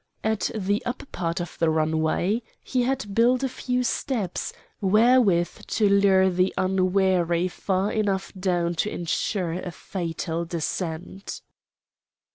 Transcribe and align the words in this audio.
At 0.23 0.49
the 0.55 0.83
upper 0.83 1.05
part 1.05 1.39
of 1.39 1.57
the 1.59 1.69
runway 1.69 2.41
he 2.63 2.81
had 2.81 3.13
built 3.13 3.43
a 3.43 3.47
few 3.49 3.83
steps, 3.83 4.51
wherewith 4.81 5.67
to 5.67 5.87
lure 5.87 6.27
the 6.31 6.51
unwary 6.57 7.47
far 7.47 7.91
enough 7.91 8.33
down 8.33 8.73
to 8.81 8.89
insure 8.91 9.53
a 9.53 9.69
fatal 9.69 10.43
descent. 10.45 11.41